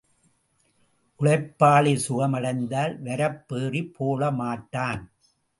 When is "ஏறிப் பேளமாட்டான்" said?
3.63-5.01